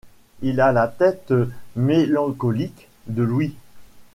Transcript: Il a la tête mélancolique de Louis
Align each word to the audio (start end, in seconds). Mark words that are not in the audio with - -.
Il 0.41 0.59
a 0.61 0.71
la 0.71 0.87
tête 0.87 1.31
mélancolique 1.75 2.87
de 3.05 3.21
Louis 3.21 3.55